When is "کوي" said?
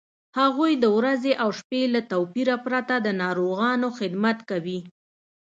4.49-4.79